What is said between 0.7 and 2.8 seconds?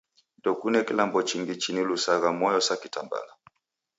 kilambo chinilushagha moyo sa